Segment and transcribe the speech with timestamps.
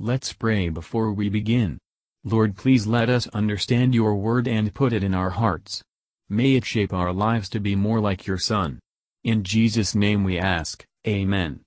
[0.00, 1.78] Let's pray before we begin.
[2.24, 5.84] Lord please let us understand your word and put it in our hearts.
[6.28, 8.80] May it shape our lives to be more like your Son.
[9.22, 11.60] In Jesus' name we ask, Amen.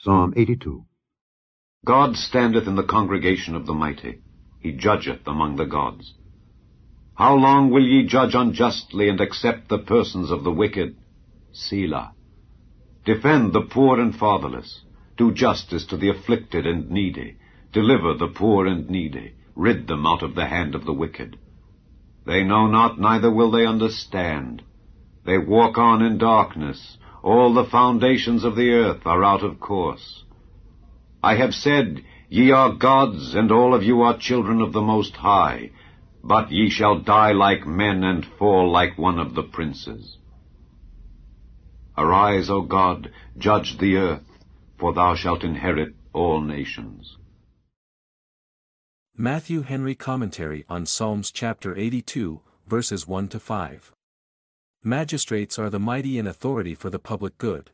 [0.00, 0.84] Psalm 82
[1.86, 4.20] God standeth in the congregation of the mighty.
[4.60, 6.12] He judgeth among the gods.
[7.14, 10.94] How long will ye judge unjustly and accept the persons of the wicked?
[11.52, 12.12] Selah.
[13.06, 14.82] Defend the poor and fatherless.
[15.16, 17.36] Do justice to the afflicted and needy.
[17.72, 19.34] Deliver the poor and needy.
[19.54, 21.38] Rid them out of the hand of the wicked.
[22.26, 24.62] They know not, neither will they understand.
[25.24, 26.98] They walk on in darkness.
[27.22, 30.24] All the foundations of the earth are out of course.
[31.22, 35.16] I have said, Ye are gods, and all of you are children of the Most
[35.16, 35.70] High,
[36.22, 40.18] but ye shall die like men and fall like one of the princes.
[41.96, 44.24] Arise, O God, judge the earth,
[44.78, 47.18] for thou shalt inherit all nations.
[49.16, 53.92] Matthew Henry Commentary on Psalms chapter 82, verses 1 to 5.
[54.82, 57.70] Magistrates are the mighty in authority for the public good.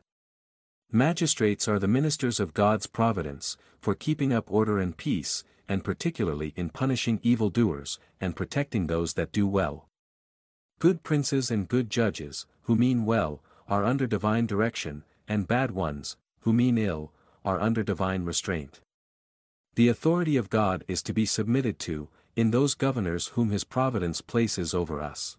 [0.91, 6.53] Magistrates are the ministers of God's providence, for keeping up order and peace, and particularly
[6.55, 9.87] in punishing evildoers, and protecting those that do well.
[10.79, 16.17] Good princes and good judges, who mean well, are under divine direction, and bad ones,
[16.41, 17.11] who mean ill,
[17.43, 18.81] are under divine restraint.
[19.75, 24.21] The authority of God is to be submitted to, in those governors whom his providence
[24.21, 25.37] places over us.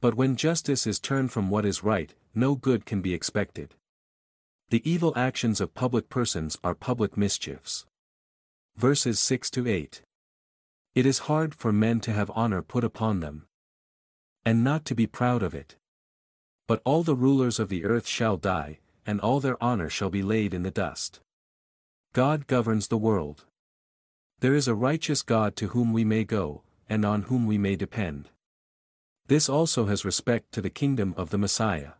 [0.00, 3.74] But when justice is turned from what is right, no good can be expected.
[4.70, 7.84] The evil actions of public persons are public mischiefs.
[8.76, 10.02] Verses 6 to 8.
[10.94, 13.46] It is hard for men to have honor put upon them.
[14.44, 15.76] And not to be proud of it.
[16.66, 20.22] But all the rulers of the earth shall die, and all their honor shall be
[20.22, 21.20] laid in the dust.
[22.12, 23.44] God governs the world.
[24.40, 27.76] There is a righteous God to whom we may go, and on whom we may
[27.76, 28.28] depend.
[29.28, 31.92] This also has respect to the kingdom of the Messiah.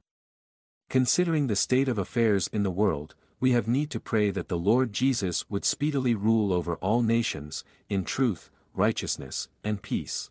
[0.91, 4.59] Considering the state of affairs in the world, we have need to pray that the
[4.59, 10.31] Lord Jesus would speedily rule over all nations, in truth, righteousness, and peace.